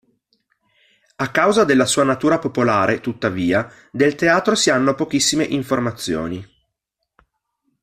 [1.17, 6.43] A causa della sua natura popolare, tuttavia, del teatro si hanno pochissime informazioni.